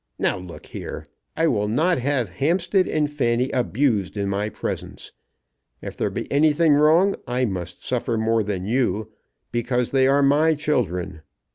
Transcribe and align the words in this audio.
Now 0.17 0.35
look 0.39 0.65
here. 0.65 1.05
I 1.37 1.45
will 1.45 1.67
not 1.67 1.99
have 1.99 2.29
Hampstead 2.39 2.87
and 2.87 3.07
Fanny 3.07 3.51
abused 3.51 4.17
in 4.17 4.29
my 4.29 4.49
presence. 4.49 5.11
If 5.79 5.95
there 5.95 6.09
be 6.09 6.25
anything 6.31 6.73
wrong 6.73 7.15
I 7.27 7.45
must 7.45 7.85
suffer 7.85 8.17
more 8.17 8.41
than 8.41 8.65
you, 8.65 9.11
because 9.51 9.91
they 9.91 10.07
are 10.07 10.23
my 10.23 10.55
children. 10.55 11.21